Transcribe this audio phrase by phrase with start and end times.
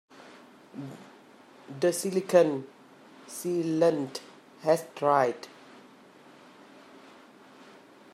[1.79, 2.65] The silicon
[3.29, 4.21] sealant
[4.63, 5.47] has dried.